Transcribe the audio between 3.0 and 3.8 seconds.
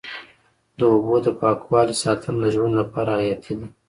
حیاتي ده.